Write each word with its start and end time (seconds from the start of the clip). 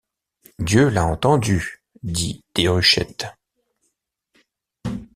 Dieu 0.57 0.89
l’a 0.89 1.05
entendue, 1.05 1.83
dit 2.01 2.43
Déruchette. 2.55 3.27